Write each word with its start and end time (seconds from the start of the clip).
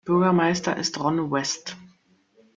Bürgermeister 0.03 0.77
ist 0.77 0.99
Ron 0.99 1.29
West. 1.31 1.77